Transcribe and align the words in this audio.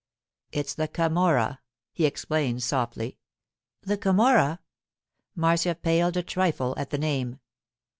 'It's 0.51 0.73
the 0.73 0.87
Camorra!' 0.87 1.59
he 1.93 2.07
exclaimed 2.07 2.63
softly. 2.63 3.19
'The 3.83 3.97
Camorra?' 3.99 4.59
Marcia 5.35 5.75
paled 5.75 6.17
a 6.17 6.23
trifle 6.23 6.73
at 6.75 6.89
the 6.89 6.97
name. 6.97 7.39